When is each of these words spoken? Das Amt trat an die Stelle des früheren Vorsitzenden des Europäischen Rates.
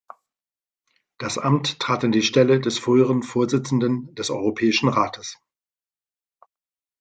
Das 1.19 1.37
Amt 1.37 1.79
trat 1.79 2.03
an 2.03 2.11
die 2.11 2.23
Stelle 2.23 2.59
des 2.59 2.79
früheren 2.79 3.21
Vorsitzenden 3.21 4.15
des 4.15 4.31
Europäischen 4.31 4.89
Rates. 4.89 5.37